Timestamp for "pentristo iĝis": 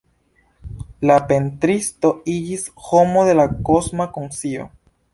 1.33-2.67